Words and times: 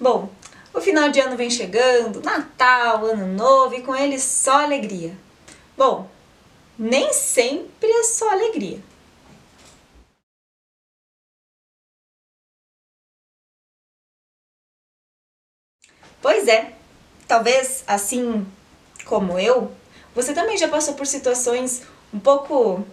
Bom, 0.00 0.30
o 0.72 0.80
final 0.80 1.10
de 1.10 1.20
ano 1.20 1.36
vem 1.36 1.50
chegando, 1.50 2.22
Natal, 2.22 3.04
Ano 3.04 3.26
Novo 3.26 3.74
e 3.74 3.82
com 3.82 3.94
ele 3.94 4.18
só 4.18 4.62
alegria. 4.62 5.14
Bom, 5.76 6.08
nem 6.78 7.12
sempre 7.12 7.90
é 7.90 8.02
só 8.04 8.30
alegria. 8.30 8.80
Pois 16.22 16.48
é, 16.48 16.72
talvez 17.28 17.84
assim 17.86 18.46
como 19.04 19.38
eu, 19.38 19.70
você 20.14 20.32
também 20.32 20.56
já 20.56 20.68
passou 20.68 20.94
por 20.94 21.06
situações 21.06 21.82
um 22.12 22.20
pouco 22.20 22.84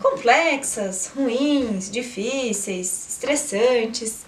complexas, 0.00 1.08
ruins, 1.08 1.90
difíceis, 1.90 3.08
estressantes 3.10 4.24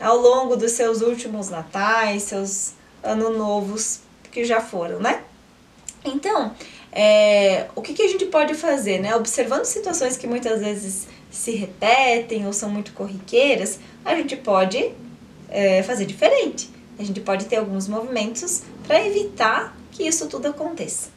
ao 0.00 0.16
longo 0.16 0.56
dos 0.56 0.72
seus 0.72 1.00
últimos 1.00 1.48
natais, 1.48 2.24
seus 2.24 2.72
anos 3.02 3.36
novos 3.36 4.00
que 4.30 4.44
já 4.44 4.60
foram, 4.60 5.00
né? 5.00 5.22
Então, 6.04 6.54
é, 6.92 7.66
o 7.74 7.82
que, 7.82 7.92
que 7.94 8.02
a 8.02 8.08
gente 8.08 8.26
pode 8.26 8.54
fazer, 8.54 9.00
né? 9.00 9.14
Observando 9.16 9.64
situações 9.64 10.16
que 10.16 10.26
muitas 10.26 10.60
vezes 10.60 11.06
se 11.30 11.52
repetem 11.52 12.46
ou 12.46 12.52
são 12.52 12.70
muito 12.70 12.92
corriqueiras, 12.92 13.78
a 14.04 14.14
gente 14.14 14.36
pode 14.36 14.92
é, 15.48 15.82
fazer 15.82 16.06
diferente. 16.06 16.70
A 16.98 17.04
gente 17.04 17.20
pode 17.20 17.44
ter 17.46 17.56
alguns 17.56 17.86
movimentos 17.86 18.62
para 18.86 19.04
evitar 19.06 19.76
que 19.92 20.06
isso 20.06 20.26
tudo 20.28 20.46
aconteça. 20.46 21.10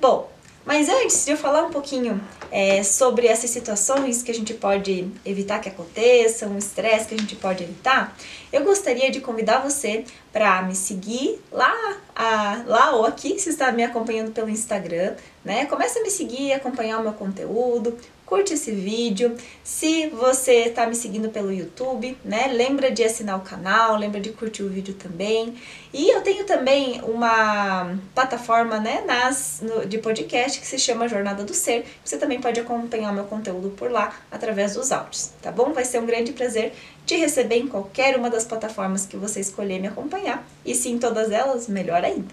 Bom, 0.00 0.31
mas 0.64 0.88
antes 0.88 1.24
de 1.24 1.32
eu 1.32 1.36
falar 1.36 1.64
um 1.64 1.70
pouquinho 1.70 2.20
é, 2.50 2.82
sobre 2.82 3.26
essas 3.26 3.50
situações 3.50 4.22
que 4.22 4.30
a 4.30 4.34
gente 4.34 4.54
pode 4.54 5.10
evitar 5.24 5.60
que 5.60 5.68
aconteçam, 5.68 6.54
o 6.54 6.58
estresse 6.58 7.06
que 7.08 7.14
a 7.14 7.18
gente 7.18 7.34
pode 7.36 7.64
evitar, 7.64 8.16
eu 8.52 8.62
gostaria 8.62 9.10
de 9.10 9.20
convidar 9.20 9.58
você 9.58 10.04
para 10.32 10.62
me 10.62 10.74
seguir 10.74 11.40
lá, 11.50 11.74
a, 12.14 12.62
lá 12.66 12.94
ou 12.94 13.06
aqui, 13.06 13.38
se 13.38 13.50
está 13.50 13.72
me 13.72 13.82
acompanhando 13.82 14.32
pelo 14.32 14.48
Instagram, 14.48 15.14
né? 15.44 15.66
Começa 15.66 15.98
a 15.98 16.02
me 16.02 16.10
seguir, 16.10 16.52
acompanhar 16.52 16.98
o 16.98 17.02
meu 17.02 17.12
conteúdo, 17.12 17.96
curte 18.32 18.54
esse 18.54 18.72
vídeo. 18.72 19.36
Se 19.62 20.08
você 20.08 20.64
está 20.68 20.86
me 20.86 20.94
seguindo 20.94 21.28
pelo 21.28 21.52
YouTube, 21.52 22.16
né, 22.24 22.46
lembra 22.46 22.90
de 22.90 23.04
assinar 23.04 23.36
o 23.36 23.42
canal, 23.42 23.98
lembra 23.98 24.22
de 24.22 24.30
curtir 24.30 24.62
o 24.62 24.70
vídeo 24.70 24.94
também. 24.94 25.54
E 25.92 26.08
eu 26.08 26.22
tenho 26.22 26.46
também 26.46 26.98
uma 27.02 27.94
plataforma, 28.14 28.78
né, 28.78 29.04
nas, 29.06 29.60
no, 29.60 29.84
de 29.84 29.98
podcast 29.98 30.58
que 30.58 30.66
se 30.66 30.78
chama 30.78 31.08
Jornada 31.08 31.44
do 31.44 31.52
Ser. 31.52 31.84
Você 32.02 32.16
também 32.16 32.40
pode 32.40 32.58
acompanhar 32.58 33.12
meu 33.12 33.24
conteúdo 33.24 33.68
por 33.68 33.90
lá 33.90 34.18
através 34.30 34.72
dos 34.76 34.90
áudios, 34.90 35.32
tá 35.42 35.52
bom? 35.52 35.74
Vai 35.74 35.84
ser 35.84 35.98
um 35.98 36.06
grande 36.06 36.32
prazer 36.32 36.72
te 37.04 37.16
receber 37.16 37.56
em 37.56 37.68
qualquer 37.68 38.16
uma 38.16 38.30
das 38.30 38.46
plataformas 38.46 39.04
que 39.04 39.18
você 39.18 39.40
escolher 39.40 39.78
me 39.78 39.88
acompanhar. 39.88 40.42
E 40.64 40.74
se 40.74 40.88
em 40.88 40.98
todas 40.98 41.30
elas, 41.30 41.68
melhor 41.68 42.02
ainda. 42.02 42.32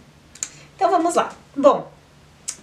Então 0.77 0.89
vamos 0.89 1.15
lá. 1.15 1.35
Bom, 1.53 1.91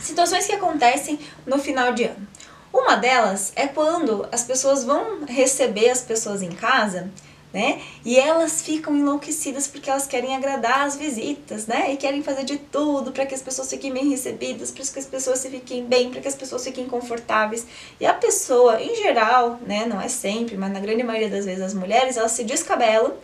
situações 0.01 0.47
que 0.47 0.53
acontecem 0.53 1.19
no 1.45 1.59
final 1.59 1.93
de 1.93 2.05
ano. 2.05 2.27
Uma 2.73 2.97
delas 2.97 3.53
é 3.57 3.67
quando 3.67 4.29
as 4.31 4.45
pessoas 4.45 4.85
vão 4.85 5.25
receber 5.25 5.91
as 5.91 6.03
pessoas 6.03 6.43
em 6.43 6.51
casa, 6.51 7.11
né? 7.53 7.81
E 8.05 8.19
elas 8.19 8.63
ficam 8.63 8.95
enlouquecidas 8.95 9.67
porque 9.67 9.89
elas 9.89 10.07
querem 10.07 10.37
agradar 10.37 10.87
as 10.87 10.97
visitas, 10.97 11.67
né? 11.67 11.93
E 11.93 11.97
querem 11.97 12.23
fazer 12.23 12.45
de 12.45 12.59
tudo 12.59 13.13
para 13.13 13.25
que 13.25 13.35
as 13.35 13.41
pessoas 13.41 13.71
fiquem 13.71 13.93
bem 13.93 14.11
recebidas, 14.11 14.71
para 14.71 14.85
que 14.85 14.99
as 14.99 15.07
pessoas 15.07 15.39
se 15.39 15.49
fiquem 15.49 15.85
bem, 15.85 16.11
para 16.11 16.21
que 16.21 16.29
as 16.29 16.35
pessoas 16.35 16.65
fiquem 16.65 16.87
confortáveis. 16.87 17.67
E 17.99 18.05
a 18.05 18.13
pessoa, 18.13 18.83
em 18.83 18.95
geral, 18.97 19.59
né? 19.67 19.87
Não 19.87 20.01
é 20.01 20.09
sempre, 20.09 20.57
mas 20.57 20.73
na 20.73 20.81
grande 20.81 21.03
maioria 21.03 21.31
das 21.31 21.47
vezes 21.47 21.63
as 21.63 21.75
mulheres, 21.75 22.17
elas 22.17 22.33
se 22.33 22.45
descabelam 22.45 23.15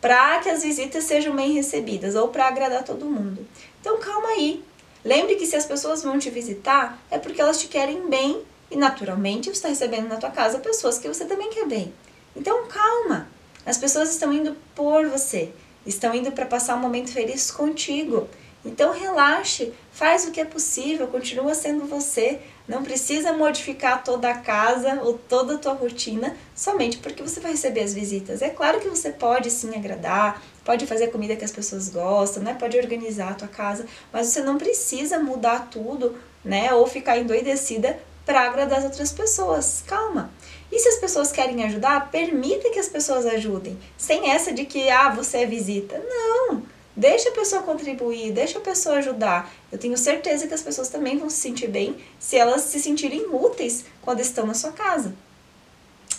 para 0.00 0.38
que 0.38 0.48
as 0.48 0.62
visitas 0.62 1.04
sejam 1.04 1.34
bem 1.34 1.52
recebidas 1.52 2.14
ou 2.14 2.28
para 2.28 2.46
agradar 2.46 2.84
todo 2.84 3.04
mundo. 3.06 3.46
Então 3.80 3.98
calma 3.98 4.28
aí. 4.28 4.62
Lembre 5.04 5.36
que 5.36 5.46
se 5.46 5.56
as 5.56 5.64
pessoas 5.64 6.02
vão 6.02 6.18
te 6.18 6.30
visitar, 6.30 6.98
é 7.10 7.18
porque 7.18 7.40
elas 7.40 7.60
te 7.60 7.68
querem 7.68 8.08
bem 8.08 8.42
e 8.70 8.76
naturalmente 8.76 9.46
você 9.46 9.52
está 9.52 9.68
recebendo 9.68 10.08
na 10.08 10.16
tua 10.16 10.30
casa 10.30 10.58
pessoas 10.58 10.98
que 10.98 11.08
você 11.08 11.24
também 11.24 11.50
quer 11.50 11.66
bem. 11.66 11.92
Então 12.36 12.66
calma, 12.66 13.28
as 13.66 13.76
pessoas 13.76 14.10
estão 14.10 14.32
indo 14.32 14.56
por 14.74 15.06
você, 15.08 15.52
estão 15.84 16.14
indo 16.14 16.32
para 16.32 16.46
passar 16.46 16.76
um 16.76 16.80
momento 16.80 17.12
feliz 17.12 17.50
contigo. 17.50 18.28
Então 18.64 18.92
relaxe, 18.92 19.72
faz 19.90 20.26
o 20.26 20.30
que 20.30 20.40
é 20.40 20.44
possível, 20.44 21.08
continua 21.08 21.54
sendo 21.54 21.86
você. 21.86 22.40
Não 22.68 22.84
precisa 22.84 23.32
modificar 23.32 24.04
toda 24.04 24.30
a 24.30 24.38
casa 24.38 25.00
ou 25.02 25.14
toda 25.14 25.54
a 25.54 25.58
tua 25.58 25.72
rotina 25.72 26.36
somente 26.54 26.98
porque 26.98 27.22
você 27.22 27.40
vai 27.40 27.52
receber 27.52 27.80
as 27.80 27.94
visitas. 27.94 28.42
É 28.42 28.50
claro 28.50 28.78
que 28.78 28.88
você 28.88 29.10
pode 29.10 29.50
sim 29.50 29.74
agradar, 29.74 30.42
pode 30.62 30.86
fazer 30.86 31.08
comida 31.08 31.34
que 31.36 31.44
as 31.44 31.50
pessoas 31.50 31.88
gostam, 31.88 32.42
né? 32.42 32.54
Pode 32.54 32.76
organizar 32.76 33.30
a 33.30 33.34
tua 33.34 33.48
casa, 33.48 33.86
mas 34.12 34.26
você 34.26 34.42
não 34.42 34.58
precisa 34.58 35.18
mudar 35.18 35.68
tudo, 35.70 36.16
né? 36.44 36.72
Ou 36.74 36.86
ficar 36.86 37.18
endoidecida 37.18 37.98
para 38.30 38.42
agradar 38.42 38.78
as 38.78 38.84
outras 38.84 39.10
pessoas. 39.10 39.82
Calma. 39.84 40.30
E 40.70 40.78
se 40.78 40.88
as 40.88 40.98
pessoas 40.98 41.32
querem 41.32 41.64
ajudar, 41.64 42.12
permita 42.12 42.70
que 42.70 42.78
as 42.78 42.88
pessoas 42.88 43.26
ajudem, 43.26 43.76
sem 43.98 44.30
essa 44.30 44.52
de 44.52 44.64
que 44.66 44.88
ah, 44.88 45.08
você 45.08 45.38
é 45.38 45.46
visita. 45.46 46.00
Não. 46.08 46.62
Deixa 46.94 47.28
a 47.28 47.32
pessoa 47.32 47.62
contribuir, 47.62 48.30
deixa 48.30 48.58
a 48.58 48.60
pessoa 48.60 48.98
ajudar. 48.98 49.52
Eu 49.72 49.78
tenho 49.78 49.98
certeza 49.98 50.46
que 50.46 50.54
as 50.54 50.62
pessoas 50.62 50.88
também 50.88 51.18
vão 51.18 51.28
se 51.28 51.38
sentir 51.38 51.66
bem 51.66 51.96
se 52.20 52.36
elas 52.36 52.60
se 52.60 52.78
sentirem 52.78 53.26
úteis 53.32 53.84
quando 54.00 54.20
estão 54.20 54.46
na 54.46 54.54
sua 54.54 54.70
casa. 54.70 55.12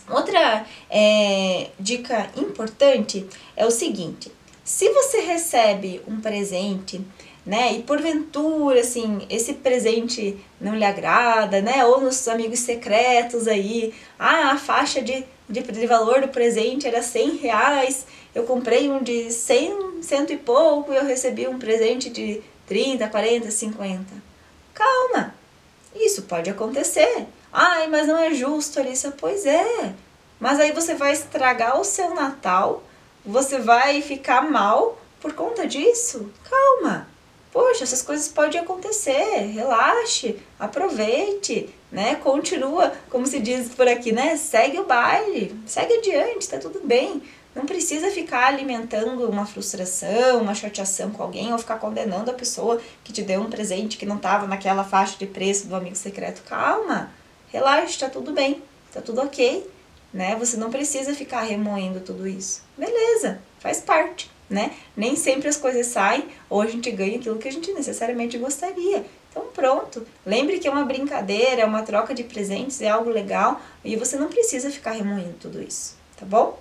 Outra 0.09 0.65
é, 0.89 1.69
dica 1.79 2.29
importante 2.35 3.25
é 3.55 3.65
o 3.65 3.71
seguinte: 3.71 4.29
se 4.71 4.87
você 4.89 5.19
recebe 5.19 6.01
um 6.07 6.21
presente 6.21 7.01
né? 7.45 7.73
E 7.73 7.83
porventura, 7.83 8.81
assim, 8.81 9.25
esse 9.29 9.53
presente 9.53 10.37
não 10.59 10.75
lhe 10.75 10.85
agrada, 10.85 11.61
né? 11.61 11.83
Ou 11.85 11.99
nos 12.01 12.27
amigos 12.27 12.59
secretos 12.59 13.47
aí, 13.47 13.93
ah, 14.19 14.51
a 14.51 14.57
faixa 14.57 15.01
de, 15.01 15.23
de, 15.49 15.61
de 15.61 15.87
valor 15.87 16.21
do 16.21 16.27
presente 16.27 16.87
era 16.87 17.01
100 17.01 17.37
reais, 17.37 18.05
eu 18.33 18.43
comprei 18.43 18.89
um 18.89 19.01
de 19.01 19.31
100, 19.31 20.03
cento 20.03 20.33
e 20.33 20.37
pouco 20.37 20.93
e 20.93 20.95
eu 20.95 21.05
recebi 21.05 21.47
um 21.47 21.57
presente 21.57 22.09
de 22.09 22.41
30, 22.67 23.07
40, 23.07 23.49
50. 23.49 24.05
Calma, 24.73 25.33
isso 25.95 26.21
pode 26.23 26.49
acontecer. 26.49 27.25
Ai, 27.51 27.87
mas 27.87 28.07
não 28.07 28.17
é 28.17 28.33
justo, 28.33 28.79
Alissa. 28.79 29.13
Pois 29.17 29.45
é, 29.45 29.93
mas 30.39 30.59
aí 30.59 30.71
você 30.71 30.93
vai 30.93 31.11
estragar 31.11 31.79
o 31.79 31.83
seu 31.83 32.13
Natal, 32.13 32.83
você 33.25 33.59
vai 33.59 34.01
ficar 34.01 34.49
mal 34.49 34.99
por 35.19 35.33
conta 35.33 35.67
disso. 35.67 36.31
Calma, 36.49 37.07
Poxa, 37.51 37.83
essas 37.83 38.01
coisas 38.01 38.29
podem 38.29 38.61
acontecer, 38.61 39.51
relaxe, 39.53 40.39
aproveite, 40.57 41.69
né? 41.91 42.15
Continua, 42.15 42.93
como 43.09 43.27
se 43.27 43.41
diz 43.41 43.67
por 43.69 43.89
aqui, 43.89 44.13
né? 44.13 44.37
Segue 44.37 44.79
o 44.79 44.85
baile, 44.85 45.53
segue 45.65 45.95
adiante, 45.95 46.47
tá 46.47 46.57
tudo 46.57 46.79
bem. 46.81 47.21
Não 47.53 47.65
precisa 47.65 48.09
ficar 48.09 48.47
alimentando 48.47 49.29
uma 49.29 49.45
frustração, 49.45 50.41
uma 50.41 50.55
chateação 50.55 51.11
com 51.11 51.21
alguém 51.21 51.51
ou 51.51 51.59
ficar 51.59 51.77
condenando 51.77 52.31
a 52.31 52.33
pessoa 52.33 52.79
que 53.03 53.11
te 53.11 53.21
deu 53.21 53.41
um 53.41 53.49
presente 53.49 53.97
que 53.97 54.05
não 54.05 54.15
estava 54.15 54.47
naquela 54.47 54.85
faixa 54.85 55.17
de 55.17 55.25
preço 55.25 55.67
do 55.67 55.75
amigo 55.75 55.97
secreto. 55.97 56.43
Calma, 56.43 57.11
relaxe, 57.49 57.99
tá 57.99 58.09
tudo 58.09 58.31
bem, 58.31 58.63
tá 58.93 59.01
tudo 59.01 59.19
ok, 59.19 59.69
né? 60.13 60.35
Você 60.37 60.57
não 60.57 60.69
precisa 60.69 61.13
ficar 61.13 61.41
remoendo 61.41 61.99
tudo 61.99 62.27
isso. 62.27 62.63
Beleza, 62.77 63.41
faz 63.59 63.79
parte 63.79 64.29
né? 64.51 64.71
Nem 64.95 65.15
sempre 65.15 65.47
as 65.47 65.55
coisas 65.55 65.87
saem 65.87 66.25
ou 66.49 66.61
a 66.61 66.67
gente 66.67 66.91
ganha 66.91 67.17
aquilo 67.17 67.39
que 67.39 67.47
a 67.47 67.51
gente 67.51 67.71
necessariamente 67.71 68.37
gostaria. 68.37 69.05
Então 69.29 69.45
pronto, 69.53 70.05
lembre 70.25 70.59
que 70.59 70.67
é 70.67 70.71
uma 70.71 70.83
brincadeira, 70.83 71.61
é 71.61 71.65
uma 71.65 71.83
troca 71.83 72.13
de 72.13 72.25
presentes, 72.25 72.81
é 72.81 72.89
algo 72.89 73.09
legal 73.09 73.61
e 73.83 73.95
você 73.95 74.17
não 74.17 74.27
precisa 74.27 74.69
ficar 74.69 74.91
remoendo 74.91 75.35
tudo 75.39 75.63
isso, 75.63 75.95
tá 76.17 76.25
bom? 76.25 76.59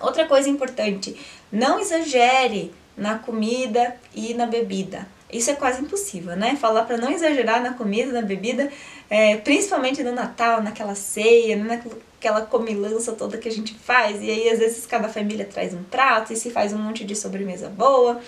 Outra 0.00 0.26
coisa 0.26 0.48
importante, 0.48 1.14
não 1.52 1.78
exagere 1.78 2.72
na 2.96 3.18
comida 3.18 3.94
e 4.14 4.32
na 4.32 4.46
bebida. 4.46 5.06
Isso 5.32 5.50
é 5.50 5.54
quase 5.54 5.80
impossível, 5.80 6.36
né? 6.36 6.56
Falar 6.56 6.82
para 6.82 6.98
não 6.98 7.10
exagerar 7.10 7.62
na 7.62 7.72
comida, 7.72 8.12
na 8.12 8.20
bebida, 8.20 8.70
é, 9.08 9.38
principalmente 9.38 10.02
no 10.02 10.12
Natal, 10.12 10.62
naquela 10.62 10.94
ceia, 10.94 11.56
naquela 11.56 12.42
comilança 12.42 13.12
toda 13.12 13.38
que 13.38 13.48
a 13.48 13.52
gente 13.52 13.74
faz. 13.74 14.22
E 14.22 14.30
aí, 14.30 14.48
às 14.50 14.58
vezes, 14.58 14.84
cada 14.84 15.08
família 15.08 15.48
traz 15.50 15.72
um 15.72 15.82
prato 15.84 16.32
e 16.32 16.36
se 16.36 16.50
faz 16.50 16.72
um 16.74 16.78
monte 16.78 17.02
de 17.02 17.16
sobremesa 17.16 17.68
boa. 17.70 18.20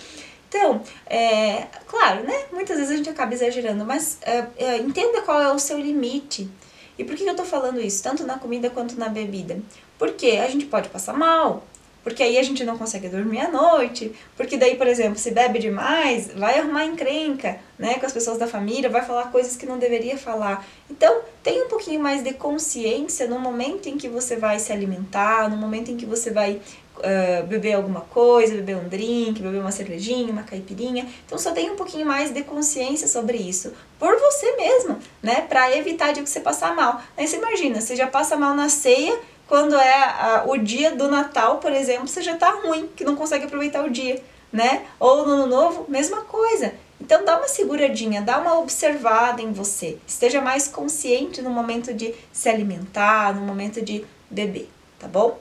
Então, 0.49 0.81
é, 1.05 1.67
claro, 1.85 2.23
né? 2.23 2.45
Muitas 2.51 2.77
vezes 2.77 2.91
a 2.91 2.97
gente 2.97 3.09
acaba 3.09 3.33
exagerando, 3.33 3.85
mas 3.85 4.17
é, 4.21 4.45
é, 4.57 4.77
entenda 4.77 5.21
qual 5.21 5.39
é 5.39 5.51
o 5.51 5.59
seu 5.59 5.77
limite. 5.77 6.49
E 6.97 7.03
por 7.03 7.15
que 7.15 7.23
eu 7.23 7.35
tô 7.35 7.43
falando 7.43 7.79
isso, 7.79 8.01
tanto 8.01 8.25
na 8.25 8.39
comida 8.39 8.69
quanto 8.69 8.97
na 8.97 9.09
bebida? 9.09 9.59
Porque 9.99 10.31
a 10.43 10.49
gente 10.49 10.65
pode 10.65 10.89
passar 10.89 11.13
mal, 11.13 11.63
porque 12.05 12.21
aí 12.21 12.37
a 12.37 12.43
gente 12.43 12.63
não 12.63 12.77
consegue 12.77 13.09
dormir 13.09 13.39
à 13.39 13.49
noite, 13.49 14.13
porque 14.37 14.57
daí, 14.57 14.75
por 14.75 14.85
exemplo, 14.85 15.17
se 15.17 15.31
bebe 15.31 15.57
demais, 15.57 16.29
vai 16.35 16.59
arrumar 16.59 16.85
encrenca, 16.85 17.57
né, 17.79 17.95
com 17.95 18.05
as 18.05 18.13
pessoas 18.13 18.37
da 18.37 18.45
família, 18.45 18.87
vai 18.91 19.03
falar 19.03 19.31
coisas 19.31 19.57
que 19.57 19.65
não 19.65 19.79
deveria 19.79 20.15
falar. 20.15 20.63
Então, 20.87 21.21
tem 21.41 21.63
um 21.63 21.67
pouquinho 21.67 21.99
mais 21.99 22.23
de 22.23 22.31
consciência 22.33 23.27
no 23.27 23.39
momento 23.39 23.89
em 23.89 23.97
que 23.97 24.07
você 24.07 24.35
vai 24.35 24.59
se 24.59 24.71
alimentar, 24.71 25.49
no 25.49 25.57
momento 25.57 25.89
em 25.89 25.97
que 25.97 26.05
você 26.05 26.29
vai 26.29 26.61
uh, 26.97 27.47
beber 27.47 27.73
alguma 27.73 28.01
coisa, 28.01 28.53
beber 28.53 28.77
um 28.77 28.87
drink, 28.87 29.41
beber 29.41 29.59
uma 29.59 29.71
cervejinha, 29.71 30.31
uma 30.31 30.43
caipirinha. 30.43 31.07
Então 31.25 31.39
só 31.39 31.53
tenha 31.53 31.73
um 31.73 31.75
pouquinho 31.75 32.05
mais 32.05 32.31
de 32.31 32.43
consciência 32.43 33.07
sobre 33.07 33.37
isso, 33.37 33.73
por 33.97 34.15
você 34.19 34.55
mesmo, 34.55 34.99
né? 35.23 35.41
Para 35.41 35.75
evitar 35.75 36.13
de 36.13 36.21
você 36.21 36.39
passar 36.39 36.75
mal. 36.75 37.01
Aí 37.17 37.27
você 37.27 37.37
imagina, 37.37 37.81
você 37.81 37.95
já 37.95 38.07
passa 38.07 38.35
mal 38.37 38.53
na 38.53 38.69
ceia, 38.69 39.17
quando 39.47 39.75
é 39.75 40.03
a, 40.03 40.43
o 40.47 40.57
dia 40.57 40.95
do 40.95 41.07
Natal, 41.07 41.57
por 41.57 41.71
exemplo, 41.71 42.07
você 42.07 42.21
já 42.21 42.35
tá 42.35 42.49
ruim, 42.49 42.89
que 42.95 43.03
não 43.03 43.15
consegue 43.15 43.45
aproveitar 43.45 43.83
o 43.83 43.89
dia, 43.89 44.21
né? 44.51 44.85
Ou 44.99 45.25
no 45.25 45.33
Ano 45.33 45.47
Novo, 45.47 45.85
mesma 45.87 46.21
coisa. 46.21 46.73
Então 46.99 47.23
dá 47.23 47.37
uma 47.37 47.47
seguradinha, 47.47 48.21
dá 48.21 48.39
uma 48.39 48.57
observada 48.57 49.41
em 49.41 49.51
você. 49.51 49.97
Esteja 50.07 50.41
mais 50.41 50.67
consciente 50.67 51.41
no 51.41 51.49
momento 51.49 51.93
de 51.93 52.13
se 52.31 52.49
alimentar, 52.49 53.35
no 53.35 53.41
momento 53.41 53.81
de 53.81 54.05
beber, 54.29 54.69
tá 54.97 55.07
bom? 55.07 55.39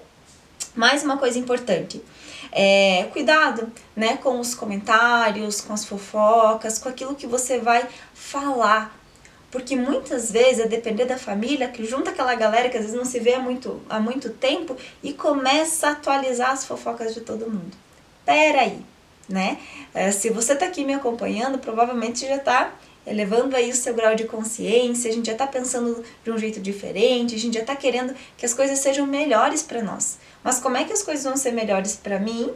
Mais 0.75 1.03
uma 1.05 1.17
coisa 1.17 1.39
importante. 1.39 2.03
É, 2.51 3.09
cuidado 3.13 3.73
né, 3.97 4.17
com 4.17 4.39
os 4.39 4.55
comentários, 4.55 5.61
com 5.61 5.73
as 5.73 5.85
fofocas, 5.85 6.79
com 6.79 6.89
aquilo 6.89 7.15
que 7.15 7.27
você 7.27 7.59
vai 7.59 7.87
falar. 8.13 8.95
Porque 9.55 9.77
muitas 9.77 10.33
vezes, 10.33 10.65
a 10.65 10.67
depender 10.67 11.05
da 11.05 11.17
família, 11.17 11.69
que 11.69 11.87
junta 11.87 12.11
aquela 12.11 12.35
galera 12.35 12.69
que 12.69 12.77
às 12.77 12.83
vezes 12.83 12.99
não 12.99 13.05
se 13.05 13.21
vê 13.21 13.35
há 13.35 13.39
muito, 13.39 13.81
há 13.89 14.01
muito 14.01 14.31
tempo 14.31 14.77
e 15.01 15.13
começa 15.13 15.87
a 15.87 15.91
atualizar 15.93 16.51
as 16.51 16.67
fofocas 16.67 17.15
de 17.15 17.21
todo 17.21 17.49
mundo. 17.49 17.71
Pera 18.27 18.63
aí, 18.63 18.85
né? 19.29 19.59
É, 19.95 20.11
se 20.11 20.29
você 20.29 20.55
está 20.55 20.67
aqui 20.67 20.85
me 20.85 20.93
acompanhando, 20.93 21.57
provavelmente 21.61 22.27
já 22.27 22.35
está 22.35 22.75
elevando 23.07 23.55
aí 23.55 23.71
o 23.71 23.77
seu 23.77 23.95
grau 23.95 24.17
de 24.17 24.25
consciência, 24.25 25.09
a 25.09 25.15
gente 25.15 25.27
já 25.27 25.35
está 25.35 25.47
pensando 25.47 26.03
de 26.25 26.33
um 26.33 26.37
jeito 26.37 26.59
diferente, 26.59 27.37
a 27.37 27.39
gente 27.39 27.55
já 27.55 27.61
está 27.61 27.77
querendo 27.77 28.13
que 28.37 28.45
as 28.45 28.53
coisas 28.53 28.81
sejam 28.81 29.07
melhores 29.07 29.63
para 29.63 29.81
nós. 29.81 30.19
Mas 30.43 30.59
como 30.59 30.77
é 30.77 30.83
que 30.83 30.93
as 30.93 31.05
coisas 31.05 31.23
vão 31.23 31.37
ser 31.37 31.53
melhores 31.53 31.95
para 31.95 32.19
mim 32.19 32.53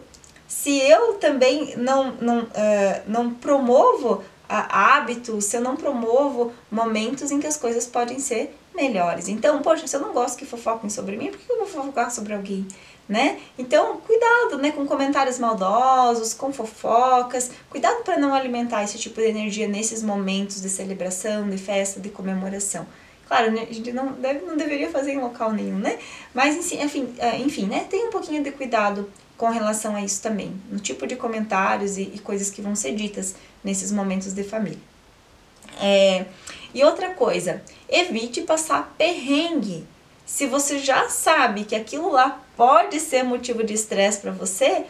se 0.49 0.77
eu 0.81 1.15
também 1.15 1.77
não, 1.77 2.11
não, 2.15 2.41
uh, 2.41 3.03
não 3.07 3.35
promovo 3.35 4.25
hábitos, 4.49 5.45
se 5.45 5.57
eu 5.57 5.61
não 5.61 5.77
promovo 5.77 6.53
momentos 6.71 7.31
em 7.31 7.41
que 7.41 7.47
as 7.47 7.57
coisas 7.57 7.87
podem 7.87 8.19
ser 8.19 8.57
melhores? 8.75 9.29
Então, 9.29 9.61
poxa, 9.61 9.87
se 9.87 9.97
eu 9.97 10.01
não 10.01 10.13
gosto 10.13 10.39
que 10.39 10.47
fofoquem 10.47 10.89
sobre 10.89 11.17
mim, 11.17 11.31
por 11.31 11.39
que 11.39 11.53
eu 11.53 11.59
vou 11.59 11.67
fofocar 11.67 12.11
sobre 12.11 12.35
alguém? 12.35 12.67
né? 13.09 13.41
Então, 13.57 13.97
cuidado, 13.99 14.59
né, 14.59 14.71
com 14.71 14.87
comentários 14.87 15.39
maldosos, 15.39 16.35
com 16.35 16.53
fofocas. 16.53 17.51
Cuidado 17.71 18.05
para 18.05 18.19
não 18.19 18.35
alimentar 18.35 18.85
esse 18.85 18.99
tipo 18.99 19.21
de 19.21 19.29
energia 19.29 19.67
nesses 19.67 20.03
momentos 20.03 20.61
de 20.61 20.69
celebração, 20.69 21.49
de 21.49 21.57
festa, 21.57 21.99
de 21.99 22.11
comemoração. 22.11 22.87
Claro, 23.27 23.51
né, 23.51 23.67
a 23.69 23.73
gente 23.73 23.93
não, 23.93 24.13
deve, 24.13 24.45
não 24.45 24.57
deveria 24.57 24.91
fazer 24.91 25.13
em 25.13 25.21
local 25.21 25.53
nenhum, 25.53 25.79
né? 25.79 25.99
Mas, 26.35 26.73
enfim, 26.73 27.15
enfim, 27.39 27.67
né? 27.67 27.87
Tem 27.89 28.07
um 28.07 28.11
pouquinho 28.11 28.43
de 28.43 28.51
cuidado 28.51 29.11
com 29.37 29.49
relação 29.49 29.95
a 29.95 30.03
isso 30.03 30.21
também, 30.21 30.53
no 30.71 30.81
tipo 30.81 31.07
de 31.07 31.15
comentários 31.15 31.97
e, 31.97 32.03
e 32.15 32.19
coisas 32.19 32.51
que 32.51 32.61
vão 32.61 32.75
ser 32.75 32.95
ditas 32.95 33.37
nesses 33.63 33.93
momentos 33.93 34.33
de 34.33 34.45
família. 34.45 34.79
É, 35.81 36.27
e 36.75 36.83
outra 36.85 37.11
coisa, 37.11 37.63
evite 37.89 38.43
passar 38.43 38.95
perrengue 38.99 39.87
se 40.29 40.47
você 40.47 40.79
já 40.79 41.09
sabe 41.09 41.65
que 41.65 41.75
aquilo 41.75 42.13
lá 42.13 42.43
pode 42.55 43.01
ser 43.01 43.23
motivo 43.23 43.65
de 43.65 43.73
estresse 43.73 44.21
para 44.21 44.31
você, 44.31 44.85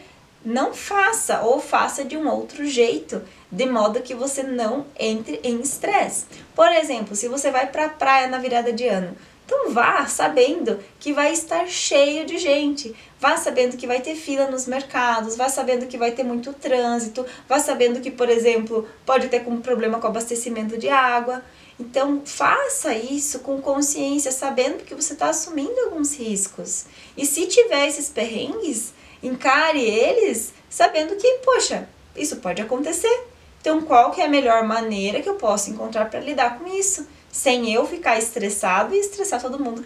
não 0.44 0.74
faça 0.74 1.42
ou 1.42 1.60
faça 1.60 2.04
de 2.04 2.16
um 2.16 2.28
outro 2.28 2.66
jeito, 2.66 3.22
de 3.50 3.64
modo 3.64 4.02
que 4.02 4.16
você 4.16 4.42
não 4.42 4.84
entre 4.98 5.38
em 5.44 5.60
estresse. 5.60 6.26
Por 6.56 6.66
exemplo, 6.72 7.14
se 7.14 7.28
você 7.28 7.52
vai 7.52 7.68
para 7.68 7.86
a 7.86 7.88
praia 7.88 8.26
na 8.26 8.38
virada 8.38 8.72
de 8.72 8.88
ano, 8.88 9.16
então 9.48 9.70
vá 9.70 10.04
sabendo 10.04 10.78
que 11.00 11.10
vai 11.10 11.32
estar 11.32 11.66
cheio 11.66 12.26
de 12.26 12.36
gente, 12.36 12.94
vá 13.18 13.38
sabendo 13.38 13.78
que 13.78 13.86
vai 13.86 13.98
ter 13.98 14.14
fila 14.14 14.46
nos 14.46 14.66
mercados, 14.66 15.36
vá 15.36 15.48
sabendo 15.48 15.86
que 15.86 15.96
vai 15.96 16.12
ter 16.12 16.22
muito 16.22 16.52
trânsito, 16.52 17.24
vá 17.48 17.58
sabendo 17.58 17.98
que, 17.98 18.10
por 18.10 18.28
exemplo, 18.28 18.86
pode 19.06 19.28
ter 19.28 19.42
um 19.48 19.62
problema 19.62 19.98
com 19.98 20.06
abastecimento 20.06 20.76
de 20.76 20.90
água. 20.90 21.42
Então, 21.80 22.20
faça 22.26 22.92
isso 22.92 23.38
com 23.38 23.58
consciência, 23.62 24.30
sabendo 24.30 24.84
que 24.84 24.94
você 24.94 25.14
está 25.14 25.30
assumindo 25.30 25.80
alguns 25.80 26.14
riscos. 26.14 26.84
E 27.16 27.24
se 27.24 27.46
tiver 27.46 27.88
esses 27.88 28.10
perrengues, 28.10 28.92
encare 29.22 29.80
eles 29.80 30.52
sabendo 30.68 31.16
que, 31.16 31.38
poxa, 31.38 31.88
isso 32.14 32.36
pode 32.36 32.60
acontecer. 32.60 33.24
Então, 33.62 33.80
qual 33.80 34.10
que 34.10 34.20
é 34.20 34.26
a 34.26 34.28
melhor 34.28 34.62
maneira 34.64 35.22
que 35.22 35.28
eu 35.28 35.36
posso 35.36 35.70
encontrar 35.70 36.10
para 36.10 36.20
lidar 36.20 36.58
com 36.58 36.66
isso? 36.66 37.06
Sem 37.38 37.72
eu 37.72 37.86
ficar 37.86 38.18
estressado 38.18 38.92
e 38.92 38.98
estressar 38.98 39.40
todo 39.40 39.62
mundo 39.62 39.80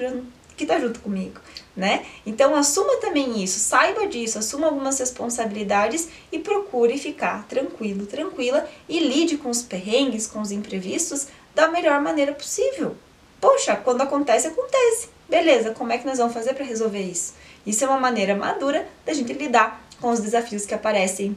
que 0.56 0.64
está 0.64 0.81
junto 0.81 1.00
comigo, 1.00 1.38
né? 1.76 2.02
Então, 2.25 2.56
assuma 2.56 2.96
também 2.96 3.44
isso, 3.44 3.60
saiba 3.60 4.06
disso, 4.06 4.38
assuma 4.38 4.69
algumas 4.69 4.99
responsabilidades 4.99 6.08
e 6.32 6.38
procure 6.38 6.96
ficar 6.96 7.46
tranquilo, 7.46 8.06
tranquila 8.06 8.66
e 8.88 9.00
lide 9.00 9.37
com 9.37 9.50
os 9.50 9.60
perrengues, 9.60 10.26
com 10.26 10.40
os 10.40 10.50
imprevistos 10.50 11.26
da 11.54 11.69
melhor 11.69 12.00
maneira 12.00 12.32
possível. 12.32 12.96
Poxa, 13.38 13.76
quando 13.76 14.00
acontece, 14.00 14.46
acontece. 14.46 15.10
Beleza, 15.28 15.72
como 15.72 15.93
é 15.93 15.99
que 15.99 16.06
nós 16.06 16.16
vamos 16.16 16.32
fazer 16.32 16.54
para 16.54 16.64
resolver 16.64 17.02
isso? 17.02 17.34
Isso 17.66 17.84
é 17.84 17.87
uma 17.87 18.00
maneira 18.00 18.34
madura 18.34 18.88
da 19.04 19.12
gente 19.12 19.31
lidar 19.34 19.87
com 20.00 20.10
os 20.10 20.20
desafios 20.20 20.64
que 20.64 20.72
aparecem 20.72 21.37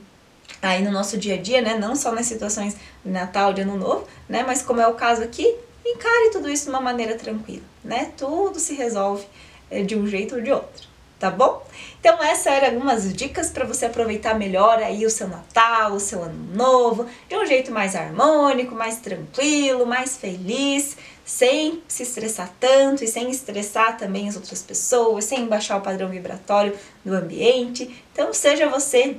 aí 0.62 0.82
no 0.82 0.92
nosso 0.92 1.18
dia 1.18 1.34
a 1.34 1.38
dia, 1.38 1.62
né? 1.62 1.78
Não 1.78 1.94
só 1.94 2.14
nas 2.14 2.26
situações 2.26 2.78
de 3.04 3.12
Natal, 3.12 3.52
de 3.52 3.64
Ano 3.64 3.78
Novo, 3.78 4.08
né? 4.30 4.46
Mas 4.48 4.62
como 4.62 4.80
é 4.80 4.88
o 4.88 4.94
caso 4.94 5.22
aqui, 5.22 5.54
encare 5.86 6.32
tudo 6.32 6.50
isso 6.50 6.66
de 6.66 6.70
uma 6.72 6.82
maneira 6.82 7.16
tranquila, 7.16 7.64
né? 7.84 8.12
Tudo 8.18 8.60
se 8.60 8.74
resolve 8.74 9.26
eh, 9.70 9.84
de 9.84 9.96
um 9.96 10.08
jeito 10.08 10.36
ou 10.36 10.42
de 10.42 10.52
outro 10.52 10.96
tá 11.20 11.32
bom? 11.32 11.66
Então 12.00 12.22
essas 12.24 12.48
eram 12.48 12.76
algumas 12.76 13.14
dicas 13.14 13.50
para 13.50 13.66
você 13.66 13.86
aproveitar 13.86 14.36
melhor 14.36 14.78
aí 14.80 15.06
o 15.06 15.10
seu 15.10 15.28
Natal, 15.28 15.94
o 15.94 16.00
seu 16.00 16.22
Ano 16.22 16.54
Novo, 16.54 17.08
de 17.28 17.36
um 17.36 17.46
jeito 17.46 17.72
mais 17.72 17.96
harmônico, 17.96 18.76
mais 18.76 18.98
tranquilo, 18.98 19.86
mais 19.86 20.18
feliz, 20.18 20.98
sem 21.26 21.82
se 21.88 22.04
estressar 22.04 22.52
tanto 22.60 23.04
e 23.04 23.08
sem 23.08 23.30
estressar 23.30 23.98
também 23.98 24.28
as 24.30 24.36
outras 24.36 24.62
pessoas, 24.62 25.26
sem 25.26 25.48
baixar 25.48 25.78
o 25.78 25.82
padrão 25.82 26.10
vibratório 26.10 26.78
do 27.04 27.16
ambiente. 27.16 28.04
Então 28.14 28.34
seja 28.34 28.70
você 28.70 29.18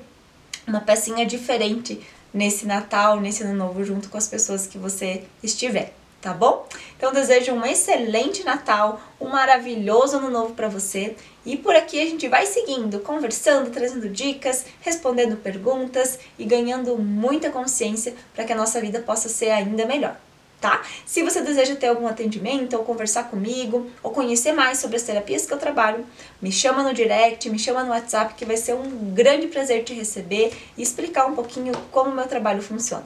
uma 0.66 0.80
pecinha 0.80 1.24
diferente 1.24 2.00
nesse 2.32 2.66
Natal, 2.66 3.20
nesse 3.20 3.42
Ano 3.42 3.54
Novo 3.54 3.84
junto 3.84 4.08
com 4.08 4.18
as 4.18 4.28
pessoas 4.28 4.66
que 4.66 4.78
você 4.78 5.24
estiver 5.42 5.92
tá 6.26 6.34
bom? 6.34 6.66
Então 6.96 7.12
desejo 7.12 7.52
um 7.52 7.64
excelente 7.64 8.42
Natal, 8.42 9.00
um 9.20 9.28
maravilhoso 9.28 10.16
ano 10.16 10.28
novo 10.28 10.54
para 10.54 10.66
você. 10.66 11.14
E 11.44 11.56
por 11.56 11.76
aqui 11.76 12.02
a 12.02 12.04
gente 12.04 12.26
vai 12.26 12.44
seguindo, 12.46 12.98
conversando, 12.98 13.70
trazendo 13.70 14.08
dicas, 14.08 14.66
respondendo 14.80 15.36
perguntas 15.36 16.18
e 16.36 16.44
ganhando 16.44 16.98
muita 16.98 17.48
consciência 17.50 18.12
para 18.34 18.42
que 18.42 18.52
a 18.52 18.56
nossa 18.56 18.80
vida 18.80 18.98
possa 18.98 19.28
ser 19.28 19.50
ainda 19.50 19.86
melhor. 19.86 20.16
Tá? 20.60 20.82
Se 21.04 21.22
você 21.22 21.42
deseja 21.42 21.76
ter 21.76 21.86
algum 21.86 22.08
atendimento 22.08 22.74
ou 22.74 22.82
conversar 22.82 23.30
comigo 23.30 23.88
ou 24.02 24.10
conhecer 24.10 24.50
mais 24.50 24.78
sobre 24.78 24.96
as 24.96 25.04
terapias 25.04 25.46
que 25.46 25.54
eu 25.54 25.58
trabalho, 25.58 26.04
me 26.42 26.50
chama 26.50 26.82
no 26.82 26.92
direct, 26.92 27.48
me 27.48 27.58
chama 27.58 27.84
no 27.84 27.90
WhatsApp 27.90 28.34
que 28.34 28.44
vai 28.44 28.56
ser 28.56 28.74
um 28.74 29.14
grande 29.14 29.46
prazer 29.46 29.84
te 29.84 29.94
receber 29.94 30.52
e 30.76 30.82
explicar 30.82 31.26
um 31.26 31.36
pouquinho 31.36 31.72
como 31.92 32.10
o 32.10 32.14
meu 32.14 32.26
trabalho 32.26 32.62
funciona. 32.62 33.04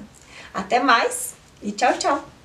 Até 0.54 0.80
mais 0.80 1.34
e 1.62 1.70
tchau, 1.70 1.92
tchau! 1.98 2.39